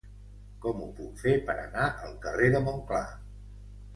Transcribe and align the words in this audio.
Com 0.63 0.79
ho 0.85 0.87
puc 0.99 1.19
fer 1.25 1.33
per 1.49 1.55
anar 1.65 1.85
al 2.07 2.17
carrer 2.25 2.49
de 2.57 2.63
Montclar? 2.69 3.05